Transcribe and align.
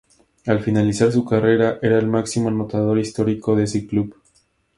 Al 0.47 0.61
finalizar 0.63 1.11
su 1.11 1.23
carrera, 1.23 1.77
era 1.79 1.99
el 1.99 2.07
máximo 2.07 2.47
anotador 2.49 2.97
histórico 2.97 3.55
de 3.55 3.65
ese 3.65 3.85
club. 3.85 4.15